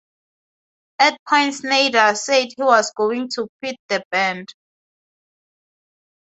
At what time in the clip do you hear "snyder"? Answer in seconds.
1.57-2.15